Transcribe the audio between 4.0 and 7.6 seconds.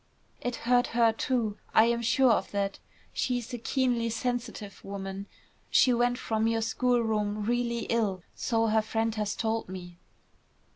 sensitive woman. She went from your schoolroom